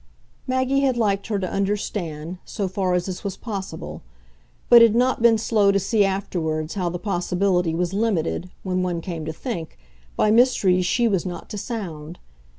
[0.47, 4.01] Maggie had liked her to understand, so far as this was possible;
[4.67, 8.99] but had not been slow to see afterwards how the possibility was limited, when one
[8.99, 9.77] came to think,
[10.15, 12.17] by mysteries she was not to sound.